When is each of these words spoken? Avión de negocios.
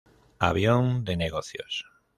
Avión 0.39 1.05
de 1.05 1.15
negocios. 1.15 1.85